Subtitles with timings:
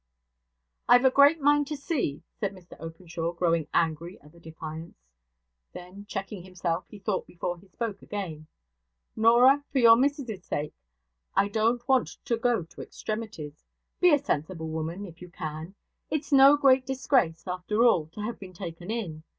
[0.89, 4.95] 'I've a great mind to see,' said Mr Openshaw, growing angry at the defiance.
[5.73, 8.47] Then, checking himself, he thought before he spoke again:
[9.15, 10.73] 'Norah, for your missus' sake
[11.35, 13.63] I don't want to go to extremities.
[13.99, 15.75] Be a sensible woman, if you can.
[16.09, 19.21] It's no great disgrace, after all, to have been taken in.